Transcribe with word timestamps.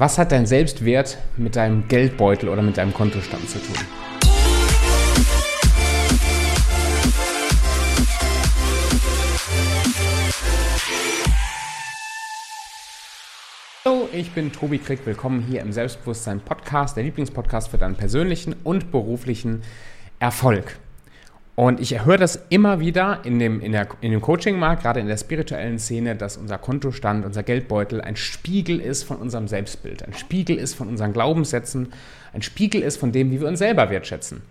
Was 0.00 0.16
hat 0.16 0.30
dein 0.30 0.46
Selbstwert 0.46 1.18
mit 1.36 1.56
deinem 1.56 1.88
Geldbeutel 1.88 2.48
oder 2.50 2.62
mit 2.62 2.76
deinem 2.76 2.94
Kontostand 2.94 3.50
zu 3.50 3.58
tun? 3.58 3.74
Hallo, 13.84 14.08
ich 14.12 14.30
bin 14.30 14.52
Tobi 14.52 14.78
Krieg. 14.78 15.04
Willkommen 15.04 15.42
hier 15.42 15.62
im 15.62 15.72
Selbstbewusstsein 15.72 16.42
Podcast, 16.42 16.96
der 16.96 17.02
Lieblingspodcast 17.02 17.68
für 17.68 17.78
deinen 17.78 17.96
persönlichen 17.96 18.54
und 18.62 18.92
beruflichen 18.92 19.62
Erfolg. 20.20 20.78
Und 21.58 21.80
ich 21.80 22.04
höre 22.04 22.18
das 22.18 22.38
immer 22.50 22.78
wieder 22.78 23.18
in 23.24 23.40
dem, 23.40 23.60
in, 23.60 23.72
der, 23.72 23.88
in 24.00 24.12
dem 24.12 24.20
Coaching-Markt, 24.20 24.82
gerade 24.84 25.00
in 25.00 25.08
der 25.08 25.16
spirituellen 25.16 25.80
Szene, 25.80 26.14
dass 26.14 26.36
unser 26.36 26.56
Kontostand, 26.56 27.26
unser 27.26 27.42
Geldbeutel 27.42 28.00
ein 28.00 28.14
Spiegel 28.14 28.78
ist 28.78 29.02
von 29.02 29.16
unserem 29.16 29.48
Selbstbild, 29.48 30.04
ein 30.04 30.14
Spiegel 30.14 30.56
ist 30.56 30.74
von 30.74 30.86
unseren 30.86 31.12
Glaubenssätzen, 31.12 31.92
ein 32.32 32.42
Spiegel 32.42 32.80
ist 32.80 32.96
von 32.96 33.10
dem, 33.10 33.32
wie 33.32 33.40
wir 33.40 33.48
uns 33.48 33.58
selber 33.58 33.90
wertschätzen. 33.90 34.42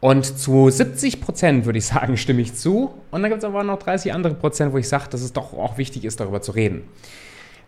Und 0.00 0.24
zu 0.24 0.70
70 0.70 1.20
Prozent 1.20 1.66
würde 1.66 1.78
ich 1.78 1.84
sagen, 1.84 2.16
stimme 2.16 2.40
ich 2.40 2.54
zu. 2.54 2.94
Und 3.10 3.20
dann 3.20 3.30
gibt 3.30 3.42
es 3.42 3.44
aber 3.44 3.62
noch 3.62 3.78
30 3.78 4.14
andere 4.14 4.32
Prozent, 4.32 4.72
wo 4.72 4.78
ich 4.78 4.88
sage, 4.88 5.10
dass 5.10 5.20
es 5.20 5.34
doch 5.34 5.52
auch 5.52 5.76
wichtig 5.76 6.06
ist, 6.06 6.20
darüber 6.20 6.40
zu 6.40 6.52
reden. 6.52 6.84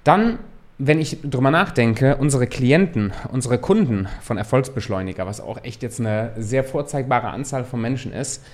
Dann 0.02 0.38
wenn 0.78 1.00
ich 1.00 1.18
drüber 1.24 1.50
nachdenke, 1.50 2.16
unsere 2.16 2.46
Klienten, 2.46 3.12
unsere 3.32 3.58
Kunden 3.58 4.06
von 4.22 4.38
Erfolgsbeschleuniger, 4.38 5.26
was 5.26 5.40
auch 5.40 5.64
echt 5.64 5.82
jetzt 5.82 5.98
eine 5.98 6.30
sehr 6.36 6.62
vorzeigbare 6.62 7.30
Anzahl 7.30 7.64
von 7.64 7.80
Menschen 7.80 8.12
ist, 8.12 8.44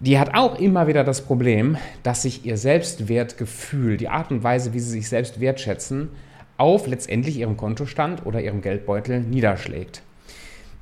die 0.00 0.18
hat 0.18 0.34
auch 0.34 0.58
immer 0.58 0.86
wieder 0.86 1.04
das 1.04 1.20
Problem, 1.20 1.76
dass 2.02 2.22
sich 2.22 2.46
ihr 2.46 2.56
Selbstwertgefühl, 2.56 3.98
die 3.98 4.08
Art 4.08 4.30
und 4.30 4.42
Weise, 4.42 4.72
wie 4.72 4.80
sie 4.80 4.90
sich 4.90 5.08
selbst 5.08 5.40
wertschätzen, 5.40 6.08
auf 6.56 6.86
letztendlich 6.86 7.36
ihrem 7.36 7.58
Kontostand 7.58 8.24
oder 8.24 8.40
ihrem 8.40 8.62
Geldbeutel 8.62 9.20
niederschlägt. 9.20 10.02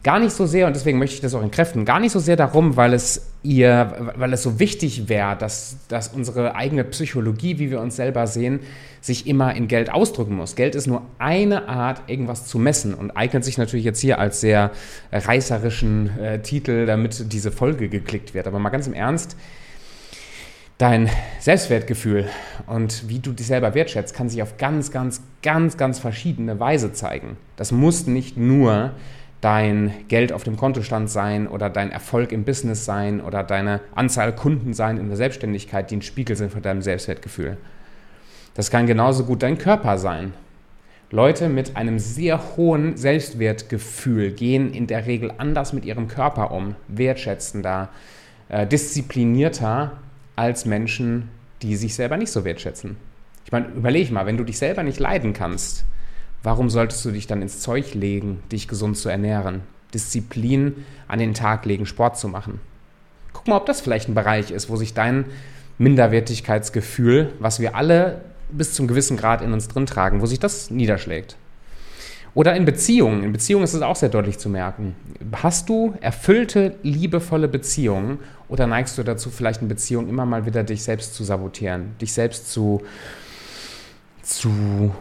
Gar 0.05 0.21
nicht 0.21 0.33
so 0.33 0.47
sehr, 0.47 0.69
und 0.69 0.77
deswegen 0.77 0.99
möchte 0.99 1.17
ich 1.17 1.21
das 1.21 1.35
auch 1.35 1.43
entkräften, 1.43 1.85
gar 1.85 1.99
nicht 1.99 2.13
so 2.13 2.21
sehr 2.21 2.37
darum, 2.37 2.77
weil 2.77 2.95
es 2.95 3.33
ihr, 3.43 4.13
weil 4.15 4.33
es 4.33 4.45
so 4.45 4.61
wichtig 4.61 5.09
wäre, 5.09 5.37
dass, 5.37 5.77
dass 5.89 6.09
unsere 6.09 6.55
eigene 6.55 6.85
Psychologie, 6.85 7.59
wie 7.59 7.73
wir 7.73 7.81
uns 7.81 7.97
selber 7.97 8.29
sehen, 8.29 8.61
sich 9.01 9.27
immer 9.27 9.57
in 9.57 9.67
Geld 9.67 9.91
ausdrücken 9.91 10.37
muss. 10.37 10.55
Geld 10.55 10.77
ist 10.77 10.87
nur 10.87 11.03
eine 11.19 11.69
Art, 11.69 12.03
irgendwas 12.07 12.47
zu 12.47 12.61
messen 12.61 12.95
und 12.95 13.11
eignet 13.11 13.45
sich 13.45 13.59
natürlich 13.59 13.85
jetzt 13.85 14.01
hier 14.01 14.21
als 14.21 14.41
sehr 14.41 14.71
reißerischen 15.11 16.17
äh, 16.19 16.43
Titel, 16.43 16.87
damit 16.87 17.33
diese 17.33 17.51
Folge 17.51 17.89
geklickt 17.89 18.35
wird. 18.35 18.47
Aber 18.47 18.61
mal 18.61 18.71
ganz 18.71 18.87
im 18.87 18.95
Ernst, 18.95 19.37
dein 20.79 21.11
Selbstwertgefühl 21.41 22.29
und 22.67 23.09
wie 23.09 23.19
du 23.19 23.33
dich 23.33 23.49
selber 23.49 23.75
wertschätzt, 23.75 24.15
kann 24.15 24.29
sich 24.29 24.43
auf 24.43 24.59
ganz, 24.59 24.93
ganz, 24.93 25.23
ganz, 25.43 25.77
ganz 25.77 25.99
verschiedene 25.99 26.61
Weise 26.61 26.93
zeigen. 26.93 27.37
Das 27.57 27.73
muss 27.73 28.07
nicht 28.07 28.37
nur 28.37 28.93
dein 29.41 29.93
Geld 30.09 30.33
auf 30.33 30.45
dem 30.45 30.57
Kontostand 30.57 31.09
sein 31.11 31.47
oder 31.47 31.71
dein 31.71 31.91
Erfolg 31.91 32.33
im 32.33 32.45
Business 32.45 32.85
sein 32.85 33.21
oder 33.21 33.45
deine 33.45 33.81
Anzahl 33.95 34.35
Kunden 34.35 34.75
sein 34.75 34.99
in 34.99 35.09
der 35.09 35.17
Selbstständigkeit, 35.17 35.91
die 35.91 35.97
ein 35.97 36.03
Spiegel 36.03 36.37
sind 36.37 36.53
von 36.53 36.63
deinem 36.63 36.83
Selbstwertgefühl. 36.83 37.57
Das 38.55 38.71
kann 38.71 38.87
genauso 38.87 39.25
gut 39.25 39.43
dein 39.43 39.59
Körper 39.59 39.99
sein. 39.99 40.33
Leute 41.11 41.49
mit 41.49 41.77
einem 41.77 41.99
sehr 41.99 42.57
hohen 42.57 42.97
Selbstwertgefühl 42.97 44.33
gehen 44.33 44.75
in 44.75 44.87
der 44.87 45.07
Regel 45.07 45.33
anders 45.39 45.73
mit 45.73 45.85
ihrem 45.85 46.09
Körper 46.09 46.51
um, 46.51 46.75
wertschätzender, 46.89 47.89
äh, 48.49 48.67
disziplinierter 48.67 49.93
als 50.37 50.67
Menschen, 50.67 51.31
die 51.63 51.77
sich 51.77 51.95
selber 51.95 52.17
nicht 52.17 52.31
so 52.31 52.45
wertschätzen. 52.45 52.97
Ich 53.45 53.53
meine, 53.53 53.69
überleg 53.69 54.11
mal, 54.11 54.27
wenn 54.27 54.37
du 54.37 54.45
dich 54.45 54.59
selber 54.59 54.83
nicht 54.83 55.01
leiden 55.01 55.33
kannst, 55.33 55.87
Warum 56.43 56.71
solltest 56.71 57.05
du 57.05 57.11
dich 57.11 57.27
dann 57.27 57.43
ins 57.43 57.61
Zeug 57.61 57.95
legen, 57.95 58.43
dich 58.53 58.69
gesund 58.69 58.97
zu 58.97 59.09
ernähren? 59.09 59.63
Disziplin 59.93 60.85
an 61.09 61.19
den 61.19 61.35
Tag 61.35 61.65
legen, 61.65 61.87
Sport 61.87 62.19
zu 62.19 62.29
machen. 62.29 62.61
Guck 63.33 63.49
mal, 63.49 63.57
ob 63.57 63.67
das 63.67 63.81
vielleicht 63.81 64.09
ein 64.09 64.15
Bereich 64.15 64.51
ist, 64.51 64.69
wo 64.69 64.77
sich 64.77 64.95
dein 64.95 65.25
Minderwertigkeitsgefühl, 65.79 67.33
was 67.39 67.61
wir 67.61 67.75
alle 67.77 68.23
bis 68.51 68.75
zum 68.75 68.87
gewissen 68.87 69.17
Grad 69.17 69.43
in 69.43 69.53
uns 69.53 69.69
drin 69.69 69.87
tragen, 69.87 70.21
wo 70.21 70.27
sich 70.27 70.39
das 70.39 70.71
niederschlägt. 70.71 71.37
Oder 72.35 72.55
in 72.55 72.65
Beziehungen. 72.65 73.25
In 73.25 73.33
Beziehungen 73.33 73.65
ist 73.65 73.75
es 73.75 73.83
auch 73.83 73.97
sehr 73.97 74.11
deutlich 74.11 74.39
zu 74.39 74.49
merken. 74.49 74.95
Hast 75.43 75.69
du 75.69 75.95
erfüllte, 76.01 76.77
liebevolle 76.83 77.49
Beziehungen 77.49 78.19
oder 78.49 78.67
neigst 78.67 78.97
du 78.99 79.03
dazu, 79.03 79.31
vielleicht 79.31 79.63
in 79.63 79.69
Beziehungen 79.69 80.09
immer 80.09 80.27
mal 80.27 80.47
wieder 80.47 80.63
dich 80.63 80.83
selbst 80.83 81.15
zu 81.15 81.25
sabotieren, 81.25 81.97
dich 82.01 82.13
selbst 82.13 82.53
zu, 82.53 82.83
zu 84.23 84.93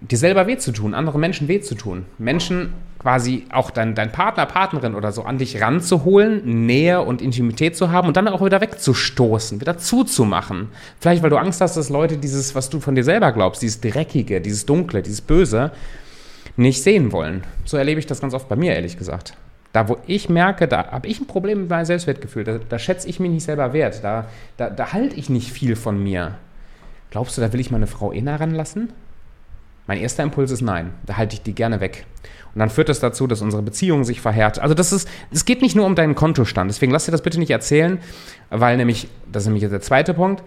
dir 0.00 0.18
selber 0.18 0.46
weh 0.46 0.58
zu 0.58 0.72
tun, 0.72 0.94
anderen 0.94 1.20
Menschen 1.20 1.48
weh 1.48 1.60
zu 1.60 1.74
tun. 1.74 2.04
Menschen 2.18 2.72
quasi 2.98 3.46
auch 3.52 3.70
dein, 3.70 3.94
dein 3.94 4.12
Partner, 4.12 4.46
Partnerin 4.46 4.94
oder 4.94 5.12
so 5.12 5.22
an 5.22 5.38
dich 5.38 5.60
ranzuholen, 5.60 6.66
Nähe 6.66 7.02
und 7.02 7.22
Intimität 7.22 7.76
zu 7.76 7.90
haben 7.90 8.08
und 8.08 8.16
dann 8.16 8.28
auch 8.28 8.44
wieder 8.44 8.60
wegzustoßen, 8.60 9.60
wieder 9.60 9.78
zuzumachen. 9.78 10.68
Vielleicht, 10.98 11.22
weil 11.22 11.30
du 11.30 11.36
Angst 11.36 11.60
hast, 11.60 11.76
dass 11.76 11.88
Leute 11.88 12.18
dieses, 12.18 12.54
was 12.54 12.68
du 12.68 12.80
von 12.80 12.94
dir 12.94 13.04
selber 13.04 13.32
glaubst, 13.32 13.62
dieses 13.62 13.80
Dreckige, 13.80 14.40
dieses 14.40 14.66
Dunkle, 14.66 15.02
dieses 15.02 15.20
Böse, 15.20 15.70
nicht 16.56 16.82
sehen 16.82 17.12
wollen. 17.12 17.44
So 17.64 17.76
erlebe 17.76 18.00
ich 18.00 18.06
das 18.06 18.20
ganz 18.20 18.34
oft 18.34 18.48
bei 18.48 18.56
mir, 18.56 18.74
ehrlich 18.74 18.98
gesagt. 18.98 19.34
Da, 19.72 19.88
wo 19.88 19.98
ich 20.06 20.28
merke, 20.28 20.66
da 20.68 20.90
habe 20.90 21.06
ich 21.06 21.20
ein 21.20 21.26
Problem 21.26 21.60
mit 21.60 21.68
meinem 21.68 21.84
Selbstwertgefühl, 21.84 22.44
da, 22.44 22.58
da 22.58 22.78
schätze 22.78 23.08
ich 23.08 23.20
mich 23.20 23.30
nicht 23.30 23.44
selber 23.44 23.72
wert, 23.72 24.02
da, 24.02 24.26
da, 24.56 24.70
da 24.70 24.92
halte 24.92 25.16
ich 25.16 25.28
nicht 25.28 25.52
viel 25.52 25.76
von 25.76 26.02
mir. 26.02 26.38
Glaubst 27.10 27.36
du, 27.36 27.42
da 27.42 27.52
will 27.52 27.60
ich 27.60 27.70
meine 27.70 27.86
Frau 27.86 28.12
eh 28.12 28.22
nah 28.22 28.36
ranlassen? 28.36 28.92
Mein 29.86 29.98
erster 29.98 30.22
Impuls 30.22 30.50
ist 30.50 30.62
nein. 30.62 30.92
Da 31.04 31.16
halte 31.16 31.34
ich 31.34 31.42
die 31.42 31.54
gerne 31.54 31.80
weg. 31.80 32.06
Und 32.54 32.60
dann 32.60 32.70
führt 32.70 32.88
das 32.88 33.00
dazu, 33.00 33.26
dass 33.26 33.42
unsere 33.42 33.62
Beziehung 33.62 34.04
sich 34.04 34.20
verhärtet. 34.20 34.62
Also 34.62 34.74
das 34.74 34.92
ist, 34.92 35.08
es 35.30 35.44
geht 35.44 35.62
nicht 35.62 35.76
nur 35.76 35.86
um 35.86 35.94
deinen 35.94 36.14
Kontostand. 36.14 36.70
Deswegen 36.70 36.90
lass 36.90 37.04
dir 37.04 37.12
das 37.12 37.22
bitte 37.22 37.38
nicht 37.38 37.50
erzählen, 37.50 37.98
weil 38.50 38.76
nämlich, 38.76 39.08
das 39.30 39.42
ist 39.42 39.48
nämlich 39.48 39.62
jetzt 39.62 39.72
der 39.72 39.82
zweite 39.82 40.14
Punkt, 40.14 40.42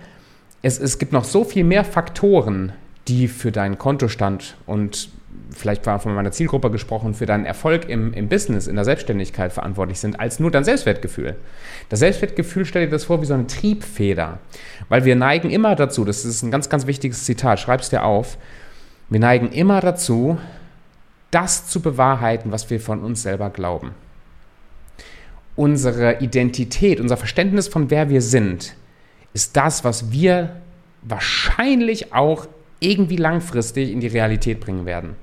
es, 0.62 0.80
es 0.80 0.98
gibt 0.98 1.14
noch 1.14 1.24
so 1.24 1.44
viel 1.44 1.64
mehr 1.64 1.86
Faktoren, 1.86 2.74
die 3.08 3.28
für 3.28 3.52
deinen 3.52 3.78
Kontostand 3.78 4.58
und 4.66 5.10
vielleicht 5.52 5.86
war 5.86 6.00
von 6.00 6.14
meiner 6.14 6.32
Zielgruppe 6.32 6.70
gesprochen, 6.72 7.14
für 7.14 7.26
deinen 7.26 7.46
Erfolg 7.46 7.90
im, 7.90 8.14
im 8.14 8.28
Business, 8.28 8.68
in 8.68 8.76
der 8.76 8.86
Selbstständigkeit 8.86 9.52
verantwortlich 9.52 10.00
sind, 10.00 10.20
als 10.20 10.40
nur 10.40 10.52
dein 10.52 10.64
Selbstwertgefühl. 10.64 11.36
Das 11.90 12.00
Selbstwertgefühl, 12.00 12.66
stell 12.66 12.86
dir 12.86 12.92
das 12.92 13.06
vor 13.06 13.22
wie 13.22 13.26
so 13.26 13.34
eine 13.34 13.48
Triebfeder. 13.48 14.40
Weil 14.90 15.06
wir 15.06 15.16
neigen 15.16 15.50
immer 15.50 15.76
dazu, 15.76 16.06
das 16.06 16.26
ist 16.26 16.44
ein 16.44 16.52
ganz, 16.52 16.70
ganz 16.70 16.88
wichtiges 16.88 17.26
Zitat, 17.26 17.60
schreib 17.60 17.82
es 17.82 17.90
dir 17.90 18.04
auf, 18.04 18.38
wir 19.10 19.20
neigen 19.20 19.52
immer 19.52 19.82
dazu, 19.82 20.38
das 21.32 21.68
zu 21.68 21.82
bewahrheiten, 21.82 22.52
was 22.52 22.70
wir 22.70 22.80
von 22.80 23.02
uns 23.02 23.22
selber 23.22 23.50
glauben. 23.50 23.92
Unsere 25.56 26.20
Identität, 26.20 27.00
unser 27.00 27.18
Verständnis 27.18 27.68
von 27.68 27.90
wer 27.90 28.10
wir 28.10 28.22
sind, 28.22 28.76
ist 29.34 29.58
das, 29.58 29.84
was 29.84 30.12
wir 30.12 30.56
wahrscheinlich 31.02 32.14
auch 32.14 32.48
irgendwie 32.80 33.18
langfristig 33.18 33.92
in 33.92 34.00
die 34.00 34.08
Realität 34.08 34.60
bringen 34.60 34.86
werden. 34.86 35.16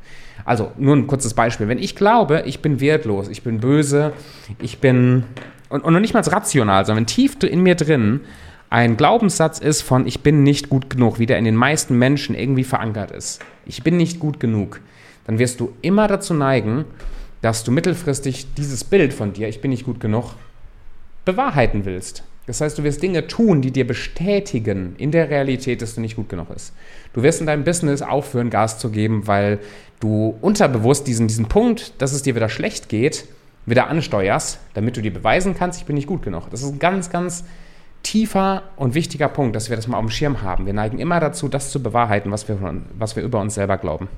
Also 0.45 0.73
nur 0.77 0.95
ein 0.95 1.07
kurzes 1.07 1.35
Beispiel. 1.35 1.69
Wenn 1.69 1.79
ich 1.79 1.97
glaube, 1.97 2.43
ich 2.47 2.61
bin 2.61 2.81
wertlos, 2.81 3.29
ich 3.29 3.43
bin 3.43 3.61
böse, 3.61 4.13
ich 4.61 4.79
bin, 4.79 5.25
und, 5.71 5.83
und 5.83 6.01
nicht 6.01 6.15
mal 6.15 6.21
rational, 6.21 6.85
sondern 6.85 7.07
tief 7.07 7.37
in 7.43 7.63
mir 7.63 7.75
drin 7.75 8.21
ein 8.77 8.99
Glaubenssatz 8.99 9.59
ist 9.59 9.81
von 9.81 10.07
ich 10.07 10.21
bin 10.21 10.43
nicht 10.43 10.69
gut 10.69 10.91
genug, 10.91 11.19
wie 11.19 11.25
der 11.25 11.39
in 11.39 11.47
den 11.47 11.57
meisten 11.57 11.99
Menschen 11.99 12.35
irgendwie 12.35 12.63
verankert 12.63 13.11
ist. 13.11 13.41
Ich 13.65 13.83
bin 13.83 13.97
nicht 13.97 14.21
gut 14.21 14.39
genug. 14.39 14.83
Dann 15.25 15.39
wirst 15.39 15.61
du 15.61 15.73
immer 15.81 16.09
dazu 16.09 16.35
neigen, 16.35 16.85
dass 17.41 17.65
du 17.65 17.73
mittelfristig 17.73 18.53
dieses 18.53 18.85
Bild 18.85 19.15
von 19.15 19.33
dir, 19.33 19.49
ich 19.49 19.63
bin 19.63 19.71
nicht 19.71 19.87
gut 19.87 19.99
genug, 19.99 20.35
bewahrheiten 21.25 21.87
willst. 21.87 22.23
Das 22.47 22.61
heißt, 22.61 22.77
du 22.77 22.83
wirst 22.83 23.03
Dinge 23.03 23.27
tun, 23.27 23.63
die 23.63 23.71
dir 23.71 23.87
bestätigen 23.87 24.95
in 24.99 25.11
der 25.11 25.31
Realität, 25.31 25.81
dass 25.81 25.95
du 25.95 26.03
nicht 26.03 26.17
gut 26.17 26.29
genug 26.29 26.53
bist. 26.53 26.75
Du 27.15 27.23
wirst 27.23 27.41
in 27.41 27.47
deinem 27.47 27.65
Business 27.65 28.03
aufhören, 28.03 28.51
Gas 28.51 28.79
zu 28.79 28.91
geben, 28.91 29.27
weil 29.27 29.59
du 30.01 30.37
unterbewusst 30.43 31.07
diesen, 31.07 31.29
diesen 31.29 31.47
Punkt, 31.47 31.95
dass 31.97 32.13
es 32.13 32.25
dir 32.25 32.35
wieder 32.35 32.51
schlecht 32.51 32.91
geht, 32.91 33.25
wieder 33.65 33.89
ansteuerst, 33.89 34.59
damit 34.75 34.99
du 34.99 35.01
dir 35.01 35.15
beweisen 35.15 35.55
kannst, 35.57 35.81
ich 35.81 35.87
bin 35.87 35.97
nicht 35.97 36.07
gut 36.07 36.23
genug. 36.23 36.51
Das 36.51 36.63
ist 36.63 36.71
ein 36.71 36.79
ganz, 36.79 37.09
ganz 37.09 37.43
tiefer 38.07 38.63
und 38.77 38.95
wichtiger 38.95 39.29
Punkt, 39.29 39.57
dass 39.57 39.69
wir 39.69 39.75
das 39.75 39.89
mal 39.89 39.99
auf 39.99 40.05
dem 40.05 40.11
Schirm 40.11 40.43
haben. 40.43 40.65
Wir 40.65 40.73
neigen 40.73 41.01
immer 41.01 41.19
dazu, 41.19 41.49
das 41.49 41.73
zu 41.73 41.83
bewahrheiten, 41.83 42.31
was 42.31 42.47
wir, 42.47 42.57
was 42.97 43.17
wir 43.17 43.25
über 43.25 43.41
uns 43.41 43.57
selber 43.57 43.79
glauben. 43.79 44.09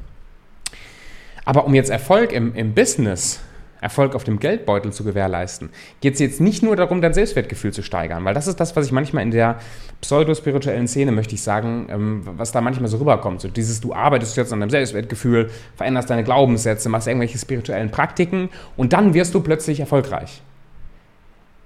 Aber 1.46 1.64
um 1.64 1.75
jetzt 1.75 1.88
Erfolg 1.88 2.32
im, 2.32 2.55
im 2.55 2.75
Business, 2.75 3.40
Erfolg 3.81 4.14
auf 4.14 4.25
dem 4.25 4.40
Geldbeutel 4.40 4.93
zu 4.93 5.05
gewährleisten, 5.05 5.70
geht 6.02 6.14
es 6.14 6.20
jetzt 6.20 6.38
nicht 6.38 6.62
nur 6.62 6.76
darum, 6.76 7.00
dein 7.00 7.14
Selbstwertgefühl 7.14 7.73
zu 7.73 7.82
steigern, 7.82 8.26
weil 8.26 8.35
das 8.35 8.46
ist 8.46 8.61
das, 8.61 8.76
was 8.76 8.85
ich 8.85 8.93
manchmal 8.93 9.23
in 9.23 9.31
der 9.31 9.56
pseudospirituellen 10.02 10.87
Szene, 10.87 11.11
möchte 11.11 11.35
ich 11.35 11.40
sagen, 11.40 11.87
ähm, 11.90 12.23
was 12.25 12.52
da 12.52 12.61
manchmal 12.61 12.90
so 12.90 12.99
rüberkommt. 12.99 13.40
So 13.40 13.49
dieses, 13.49 13.81
du 13.81 13.94
arbeitest 13.94 14.37
jetzt 14.37 14.52
an 14.52 14.61
deinem 14.61 14.69
Selbstwertgefühl, 14.69 15.49
veränderst 15.76 16.11
deine 16.11 16.25
Glaubenssätze, 16.25 16.90
machst 16.90 17.06
irgendwelche 17.06 17.38
spirituellen 17.38 17.90
Praktiken 17.90 18.50
und 18.76 18.93
dann 18.93 19.14
wirst 19.14 19.32
du 19.35 19.40
plötzlich 19.40 19.81
erfolgreich. 19.81 20.43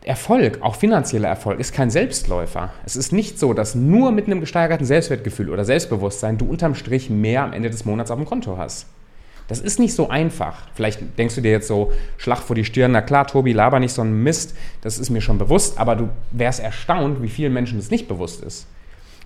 Erfolg, 0.04 0.58
auch 0.62 0.75
finanzieller 0.75 1.28
Erfolg, 1.28 1.60
ist 1.60 1.72
kein 1.72 1.90
Selbstläufer. 1.90 2.72
Es 2.84 2.96
ist 2.96 3.12
nicht 3.12 3.38
so, 3.38 3.54
dass 3.54 3.76
nur 3.76 4.10
mit 4.10 4.26
einem 4.26 4.40
gesteigerten 4.40 4.84
Selbstwertgefühl 4.84 5.49
oder 5.49 5.64
Selbstbewusstsein 5.64 6.38
du 6.38 6.46
unterm 6.46 6.75
Strich 6.75 7.08
mehr 7.08 7.44
am 7.44 7.52
Ende 7.52 7.70
des 7.70 7.84
Monats 7.84 8.10
auf 8.10 8.19
dem 8.19 8.26
Konto 8.26 8.56
hast. 8.58 8.87
Das 9.46 9.60
ist 9.60 9.78
nicht 9.78 9.94
so 9.94 10.08
einfach. 10.08 10.66
Vielleicht 10.75 11.19
denkst 11.19 11.37
du 11.37 11.40
dir 11.40 11.52
jetzt 11.52 11.69
so, 11.69 11.93
Schlag 12.16 12.40
vor 12.40 12.56
die 12.56 12.64
Stirn, 12.64 12.93
na 12.93 13.02
klar, 13.02 13.26
Tobi, 13.26 13.52
laber 13.52 13.78
nicht 13.78 13.93
so 13.93 14.02
einen 14.02 14.22
Mist, 14.22 14.56
das 14.81 14.99
ist 14.99 15.10
mir 15.10 15.20
schon 15.20 15.38
bewusst, 15.38 15.78
aber 15.78 15.94
du 15.94 16.08
wärst 16.32 16.60
erstaunt, 16.60 17.22
wie 17.22 17.28
vielen 17.28 17.52
Menschen 17.52 17.78
das 17.78 17.90
nicht 17.90 18.08
bewusst 18.08 18.43
ist. 18.43 18.66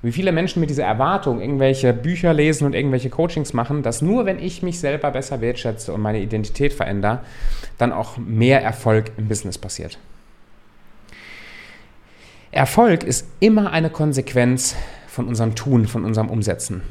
Wie 0.03 0.13
viele 0.13 0.31
Menschen 0.31 0.61
mit 0.61 0.69
dieser 0.69 0.85
Erwartung 0.85 1.41
irgendwelche 1.41 1.95
Bücher 1.95 2.35
lesen 2.35 2.67
und 2.67 2.75
irgendwelche 2.75 3.09
Coachings 3.09 3.55
machen, 3.55 3.83
dass 3.83 4.03
nur 4.03 4.27
wenn 4.27 4.39
ich 4.39 4.63
mich 4.63 4.79
selber 4.79 5.11
besser 5.11 5.41
wertschätze 5.41 5.93
und 5.93 6.03
meine 6.03 6.21
Identität 6.21 6.75
verändere, 6.75 7.21
dann 7.79 7.93
auch 7.93 8.19
mehr 8.19 8.63
Erfolg 8.63 9.13
im 9.17 9.29
Business 9.29 9.57
passiert. 9.57 9.99
Erfolg 12.57 13.05
ist 13.05 13.27
immer 13.39 13.71
eine 13.71 13.91
Konsequenz 13.91 14.75
von 15.07 15.29
unserem 15.29 15.55
Tun, 15.55 15.87
von 15.87 16.05
unserem 16.05 16.29
Umsetzen. 16.29 16.83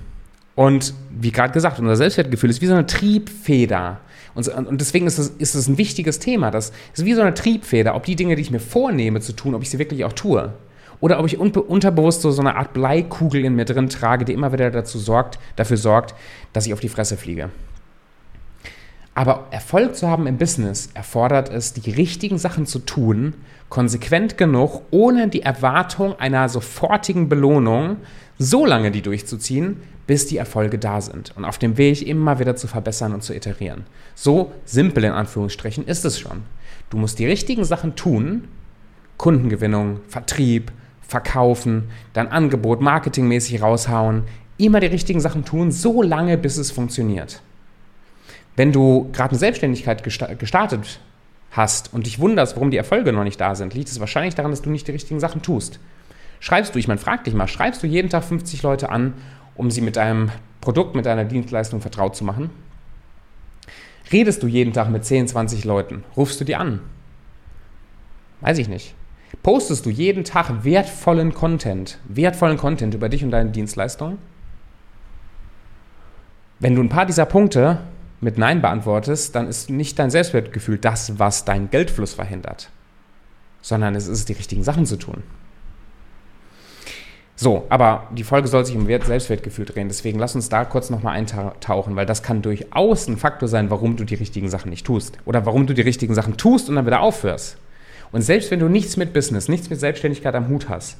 Und 0.55 0.93
wie 1.11 1.31
gerade 1.31 1.53
gesagt, 1.53 1.79
unser 1.79 1.95
Selbstwertgefühl 1.95 2.49
ist 2.49 2.61
wie 2.61 2.67
so 2.67 2.73
eine 2.73 2.85
Triebfeder. 2.85 3.99
Und, 4.35 4.49
deswegen 4.79 5.07
ist 5.07 5.17
es, 5.17 5.29
ist 5.29 5.67
ein 5.67 5.77
wichtiges 5.77 6.19
Thema. 6.19 6.51
Das 6.51 6.71
ist 6.93 7.05
wie 7.05 7.13
so 7.13 7.21
eine 7.21 7.33
Triebfeder, 7.33 7.95
ob 7.95 8.03
die 8.03 8.15
Dinge, 8.15 8.35
die 8.35 8.41
ich 8.41 8.51
mir 8.51 8.59
vornehme 8.59 9.21
zu 9.21 9.33
tun, 9.33 9.55
ob 9.55 9.61
ich 9.61 9.69
sie 9.69 9.79
wirklich 9.79 10.05
auch 10.05 10.13
tue. 10.13 10.53
Oder 11.01 11.19
ob 11.19 11.25
ich 11.25 11.37
unterbewusst 11.37 12.21
so, 12.21 12.31
so 12.31 12.41
eine 12.41 12.55
Art 12.55 12.73
Bleikugel 12.73 13.43
in 13.43 13.55
mir 13.55 13.65
drin 13.65 13.89
trage, 13.89 14.23
die 14.23 14.33
immer 14.33 14.53
wieder 14.53 14.71
dazu 14.71 14.97
sorgt, 14.97 15.39
dafür 15.55 15.77
sorgt, 15.77 16.15
dass 16.53 16.65
ich 16.65 16.73
auf 16.73 16.79
die 16.79 16.89
Fresse 16.89 17.17
fliege. 17.17 17.49
Aber 19.17 19.47
Erfolg 19.49 19.95
zu 19.95 20.09
haben 20.09 20.27
im 20.27 20.37
Business 20.37 20.89
erfordert 20.93 21.49
es, 21.49 21.71
die 21.71 21.89
richtigen 21.89 22.37
Sachen 22.37 22.65
zu 22.65 22.79
tun, 22.79 23.33
konsequent 23.69 24.37
genug, 24.37 24.81
ohne 24.91 25.29
die 25.29 25.41
Erwartung 25.41 26.19
einer 26.19 26.49
sofortigen 26.49 27.29
Belohnung, 27.29 27.97
so 28.37 28.65
lange 28.65 28.91
die 28.91 29.01
durchzuziehen, 29.01 29.77
bis 30.05 30.27
die 30.27 30.35
Erfolge 30.35 30.77
da 30.77 30.99
sind 30.99 31.31
und 31.37 31.45
auf 31.45 31.57
dem 31.57 31.77
Weg 31.77 32.05
immer 32.05 32.39
wieder 32.39 32.57
zu 32.57 32.67
verbessern 32.67 33.13
und 33.13 33.23
zu 33.23 33.33
iterieren. 33.33 33.85
So 34.15 34.51
simpel 34.65 35.05
in 35.05 35.13
Anführungsstrichen 35.13 35.87
ist 35.87 36.03
es 36.03 36.19
schon. 36.19 36.43
Du 36.89 36.97
musst 36.97 37.17
die 37.17 37.25
richtigen 37.25 37.63
Sachen 37.63 37.95
tun, 37.95 38.49
Kundengewinnung, 39.17 40.01
Vertrieb, 40.09 40.73
Verkaufen, 41.01 41.85
dein 42.11 42.29
Angebot 42.29 42.81
marketingmäßig 42.81 43.61
raushauen, 43.61 44.23
immer 44.57 44.81
die 44.81 44.87
richtigen 44.87 45.21
Sachen 45.21 45.45
tun, 45.45 45.71
so 45.71 46.01
lange 46.01 46.37
bis 46.37 46.57
es 46.57 46.69
funktioniert. 46.69 47.41
Wenn 48.55 48.71
du 48.71 49.09
gerade 49.11 49.31
eine 49.31 49.39
Selbstständigkeit 49.39 50.03
gestartet 50.03 50.99
hast 51.51 51.93
und 51.93 52.05
dich 52.05 52.19
wunderst, 52.19 52.55
warum 52.55 52.71
die 52.71 52.77
Erfolge 52.77 53.11
noch 53.11 53.23
nicht 53.23 53.39
da 53.39 53.55
sind, 53.55 53.73
liegt 53.73 53.89
es 53.89 53.99
wahrscheinlich 53.99 54.35
daran, 54.35 54.51
dass 54.51 54.61
du 54.61 54.69
nicht 54.69 54.87
die 54.87 54.91
richtigen 54.91 55.19
Sachen 55.19 55.41
tust. 55.41 55.79
Schreibst 56.39 56.75
du, 56.75 56.79
ich 56.79 56.87
meine, 56.87 56.99
frag 56.99 57.23
dich 57.23 57.33
mal, 57.33 57.47
schreibst 57.47 57.83
du 57.83 57.87
jeden 57.87 58.09
Tag 58.09 58.23
50 58.23 58.61
Leute 58.63 58.89
an, 58.89 59.13
um 59.55 59.71
sie 59.71 59.81
mit 59.81 59.95
deinem 59.95 60.31
Produkt, 60.61 60.95
mit 60.95 61.05
deiner 61.05 61.25
Dienstleistung 61.25 61.81
vertraut 61.81 62.15
zu 62.15 62.23
machen? 62.23 62.49
Redest 64.11 64.43
du 64.43 64.47
jeden 64.47 64.73
Tag 64.73 64.89
mit 64.89 65.03
10, 65.03 65.27
20 65.29 65.65
Leuten? 65.65 66.03
Rufst 66.15 66.39
du 66.39 66.45
die 66.45 66.55
an? 66.55 66.81
Weiß 68.41 68.57
ich 68.57 68.67
nicht. 68.67 68.93
Postest 69.41 69.85
du 69.85 69.89
jeden 69.89 70.23
Tag 70.23 70.63
wertvollen 70.63 71.33
Content, 71.33 71.99
wertvollen 72.07 72.57
Content 72.57 72.93
über 72.93 73.09
dich 73.09 73.23
und 73.23 73.31
deine 73.31 73.49
Dienstleistung? 73.49 74.17
Wenn 76.59 76.75
du 76.75 76.81
ein 76.81 76.89
paar 76.89 77.05
dieser 77.05 77.25
Punkte 77.25 77.79
mit 78.21 78.37
Nein 78.37 78.61
beantwortest, 78.61 79.35
dann 79.35 79.47
ist 79.47 79.69
nicht 79.69 79.99
dein 79.99 80.09
Selbstwertgefühl 80.09 80.77
das, 80.77 81.19
was 81.19 81.45
deinen 81.45 81.69
Geldfluss 81.69 82.13
verhindert, 82.13 82.69
sondern 83.61 83.95
es 83.95 84.07
ist 84.07 84.29
die 84.29 84.33
richtigen 84.33 84.63
Sachen 84.63 84.85
zu 84.85 84.97
tun. 84.97 85.23
So, 87.37 87.65
aber 87.67 88.07
die 88.13 88.23
Folge 88.23 88.47
soll 88.47 88.65
sich 88.65 88.77
um 88.77 88.87
Wert 88.87 89.05
Selbstwertgefühl 89.05 89.65
drehen, 89.65 89.89
deswegen 89.89 90.19
lass 90.19 90.35
uns 90.35 90.47
da 90.47 90.63
kurz 90.63 90.89
nochmal 90.89 91.17
eintauchen, 91.17 91.97
weil 91.97 92.05
das 92.05 92.23
kann 92.23 92.41
durchaus 92.41 93.07
ein 93.07 93.17
Faktor 93.17 93.49
sein, 93.49 93.69
warum 93.69 93.97
du 93.97 94.05
die 94.05 94.15
richtigen 94.15 94.49
Sachen 94.49 94.69
nicht 94.69 94.85
tust. 94.85 95.17
Oder 95.25 95.45
warum 95.45 95.67
du 95.67 95.73
die 95.73 95.81
richtigen 95.81 96.15
Sachen 96.15 96.37
tust 96.37 96.69
und 96.69 96.75
dann 96.75 96.85
wieder 96.85 97.01
aufhörst. 97.01 97.57
Und 98.13 98.21
selbst 98.21 98.51
wenn 98.51 98.61
du 98.61 98.69
nichts 98.69 98.95
mit 98.95 99.11
Business, 99.11 99.49
nichts 99.49 99.69
mit 99.69 99.81
Selbstständigkeit 99.81 100.33
am 100.33 100.47
Hut 100.47 100.69
hast, 100.69 100.97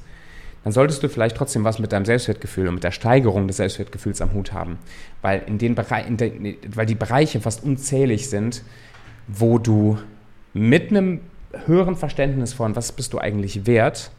dann 0.66 0.72
solltest 0.72 1.00
du 1.00 1.08
vielleicht 1.08 1.36
trotzdem 1.36 1.62
was 1.62 1.78
mit 1.78 1.92
deinem 1.92 2.04
Selbstwertgefühl 2.04 2.66
und 2.66 2.74
mit 2.74 2.82
der 2.82 2.90
Steigerung 2.90 3.46
des 3.46 3.58
Selbstwertgefühls 3.58 4.20
am 4.20 4.32
Hut 4.32 4.52
haben. 4.52 4.78
Weil, 5.22 5.44
in 5.46 5.58
den 5.58 5.76
in 5.76 6.16
de, 6.16 6.56
weil 6.74 6.86
die 6.86 6.96
Bereiche 6.96 7.40
fast 7.40 7.62
unzählig 7.62 8.28
sind, 8.28 8.64
wo 9.28 9.58
du 9.58 9.96
mit 10.54 10.90
einem 10.90 11.20
höheren 11.66 11.94
Verständnis 11.94 12.52
von, 12.52 12.74
was 12.74 12.90
bist 12.90 13.12
du 13.12 13.18
eigentlich 13.18 13.64
wert, 13.64 14.10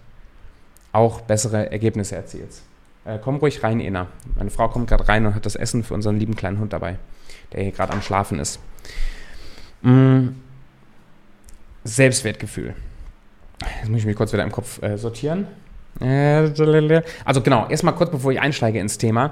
auch 0.94 1.20
bessere 1.20 1.70
Ergebnisse 1.70 2.16
erzielst. 2.16 2.64
Äh, 3.04 3.20
komm 3.22 3.36
ruhig 3.36 3.62
rein, 3.62 3.82
Ena. 3.82 4.08
Meine 4.38 4.50
Frau 4.50 4.70
kommt 4.70 4.88
gerade 4.88 5.06
rein 5.10 5.26
und 5.26 5.36
hat 5.36 5.46
das 5.46 5.58
Essen 5.58 5.84
für 5.84 5.96
unseren 5.96 6.18
lieben 6.18 6.38
kleinen 6.38 6.60
Hund 6.60 6.72
dabei, 6.72 6.98
der 7.52 7.64
hier 7.64 7.74
gerade 7.74 7.92
am 7.92 8.02
Schlafen 8.02 8.40
ist. 8.40 8.62
Mm. 9.82 10.28
Selbstwertgefühl. 11.84 12.74
Jetzt 13.82 13.90
muss 13.90 14.00
ich 14.00 14.06
mich 14.06 14.16
kurz 14.16 14.32
wieder 14.32 14.44
im 14.44 14.52
Kopf 14.54 14.82
äh, 14.82 14.98
sortieren. 14.98 15.48
Also 17.26 17.42
genau, 17.42 17.68
erstmal 17.70 17.96
kurz 17.96 18.12
bevor 18.12 18.32
ich 18.32 18.40
einsteige 18.40 18.80
ins 18.80 18.98
Thema. 18.98 19.32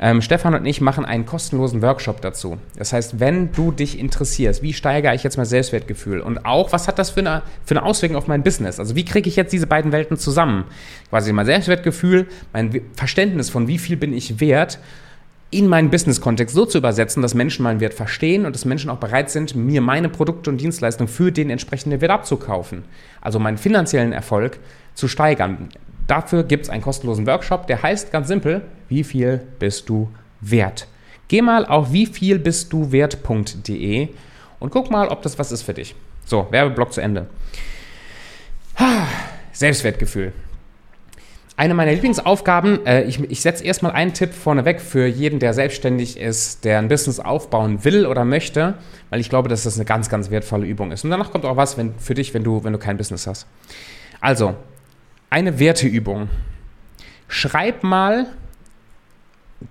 Ähm, 0.00 0.20
Stefan 0.20 0.54
und 0.54 0.66
ich 0.66 0.80
machen 0.80 1.04
einen 1.04 1.26
kostenlosen 1.26 1.80
Workshop 1.80 2.20
dazu. 2.20 2.58
Das 2.76 2.92
heißt, 2.92 3.20
wenn 3.20 3.52
du 3.52 3.70
dich 3.70 3.98
interessierst, 3.98 4.62
wie 4.62 4.72
steigere 4.72 5.14
ich 5.14 5.22
jetzt 5.22 5.36
mein 5.36 5.46
Selbstwertgefühl 5.46 6.20
und 6.20 6.44
auch, 6.44 6.72
was 6.72 6.88
hat 6.88 6.98
das 6.98 7.10
für 7.10 7.20
eine, 7.20 7.42
für 7.64 7.76
eine 7.76 7.84
Auswirkung 7.84 8.16
auf 8.16 8.26
mein 8.26 8.42
Business? 8.42 8.80
Also 8.80 8.96
wie 8.96 9.04
kriege 9.04 9.28
ich 9.28 9.36
jetzt 9.36 9.52
diese 9.52 9.66
beiden 9.66 9.92
Welten 9.92 10.16
zusammen? 10.16 10.64
Quasi 11.10 11.32
mein 11.32 11.46
Selbstwertgefühl, 11.46 12.26
mein 12.52 12.82
Verständnis 12.94 13.48
von 13.48 13.68
wie 13.68 13.78
viel 13.78 13.96
bin 13.96 14.12
ich 14.12 14.40
wert 14.40 14.78
in 15.52 15.68
meinen 15.68 15.90
Business-Kontext 15.90 16.54
so 16.54 16.64
zu 16.64 16.78
übersetzen, 16.78 17.22
dass 17.22 17.34
Menschen 17.34 17.62
meinen 17.62 17.80
Wert 17.80 17.92
verstehen 17.92 18.46
und 18.46 18.56
dass 18.56 18.64
Menschen 18.64 18.90
auch 18.90 18.96
bereit 18.96 19.30
sind, 19.30 19.54
mir 19.54 19.82
meine 19.82 20.08
Produkte 20.08 20.48
und 20.48 20.58
Dienstleistungen 20.58 21.08
für 21.08 21.30
den 21.30 21.50
entsprechenden 21.50 22.00
Wert 22.00 22.10
abzukaufen. 22.10 22.84
Also 23.20 23.38
meinen 23.38 23.58
finanziellen 23.58 24.14
Erfolg 24.14 24.58
zu 24.94 25.08
steigern. 25.08 25.68
Dafür 26.12 26.44
gibt 26.44 26.64
es 26.64 26.70
einen 26.70 26.82
kostenlosen 26.82 27.26
Workshop, 27.26 27.66
der 27.68 27.82
heißt 27.82 28.12
ganz 28.12 28.28
simpel, 28.28 28.60
wie 28.90 29.02
viel 29.02 29.40
bist 29.58 29.88
du 29.88 30.10
wert? 30.42 30.86
Geh 31.28 31.40
mal 31.40 31.64
auf 31.64 31.90
wievielbistduwert.de 31.90 34.08
und 34.60 34.70
guck 34.70 34.90
mal, 34.90 35.08
ob 35.08 35.22
das 35.22 35.38
was 35.38 35.50
ist 35.52 35.62
für 35.62 35.72
dich. 35.72 35.94
So, 36.26 36.48
Werbeblock 36.50 36.92
zu 36.92 37.00
Ende. 37.00 37.28
Selbstwertgefühl. 39.52 40.34
Eine 41.56 41.72
meiner 41.72 41.92
Lieblingsaufgaben, 41.92 42.84
äh, 42.84 43.04
ich, 43.04 43.18
ich 43.30 43.40
setze 43.40 43.64
erstmal 43.64 43.92
einen 43.92 44.12
Tipp 44.12 44.34
vorneweg 44.34 44.82
für 44.82 45.06
jeden, 45.06 45.38
der 45.38 45.54
selbstständig 45.54 46.20
ist, 46.20 46.66
der 46.66 46.78
ein 46.78 46.88
Business 46.88 47.20
aufbauen 47.20 47.86
will 47.86 48.04
oder 48.04 48.26
möchte, 48.26 48.74
weil 49.08 49.20
ich 49.20 49.30
glaube, 49.30 49.48
dass 49.48 49.62
das 49.62 49.76
eine 49.76 49.86
ganz, 49.86 50.10
ganz 50.10 50.30
wertvolle 50.30 50.66
Übung 50.66 50.92
ist. 50.92 51.04
Und 51.04 51.10
danach 51.10 51.30
kommt 51.30 51.46
auch 51.46 51.56
was 51.56 51.78
wenn, 51.78 51.94
für 51.94 52.12
dich, 52.12 52.34
wenn 52.34 52.44
du, 52.44 52.64
wenn 52.64 52.74
du 52.74 52.78
kein 52.78 52.98
Business 52.98 53.26
hast. 53.26 53.46
Also, 54.20 54.56
eine 55.32 55.58
Werteübung. 55.58 56.28
Schreib 57.26 57.84
mal 57.84 58.26